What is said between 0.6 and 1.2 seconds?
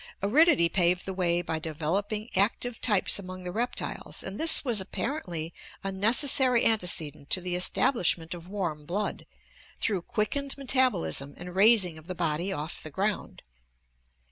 paved the